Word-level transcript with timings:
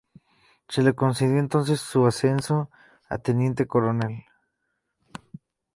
Se 0.67 0.81
le 0.81 0.95
concedió 0.95 1.37
entonces 1.37 1.79
su 1.79 2.07
ascenso 2.07 2.71
a 3.07 3.19
teniente 3.19 3.67
coronel. 3.67 4.23